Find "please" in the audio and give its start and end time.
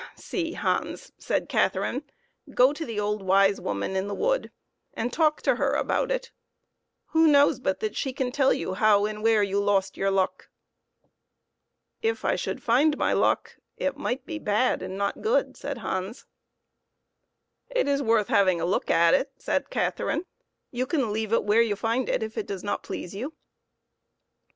22.81-23.13